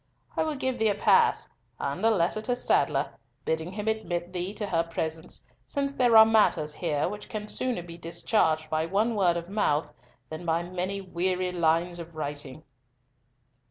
I 0.35 0.41
will 0.43 0.55
give 0.55 0.79
thee 0.79 0.89
a 0.89 0.95
pass, 0.95 1.47
and 1.79 2.03
a 2.03 2.09
letter 2.09 2.41
to 2.41 2.55
Sadler, 2.55 3.13
bidding 3.45 3.71
him 3.73 3.87
admit 3.87 4.33
thee 4.33 4.51
to 4.55 4.65
her 4.65 4.81
presence, 4.81 5.45
since 5.67 5.93
there 5.93 6.17
are 6.17 6.25
matters 6.25 6.73
here 6.73 7.07
which 7.07 7.29
can 7.29 7.47
sooner 7.47 7.83
be 7.83 7.99
discharged 7.99 8.67
by 8.71 8.87
one 8.87 9.13
word 9.13 9.37
of 9.37 9.47
mouth 9.47 9.93
than 10.29 10.43
by 10.43 10.63
many 10.63 11.01
weary 11.01 11.51
lines 11.51 11.99
of 11.99 12.15
writing." 12.15 12.63